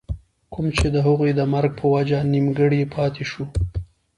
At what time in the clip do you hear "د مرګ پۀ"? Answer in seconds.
1.35-1.85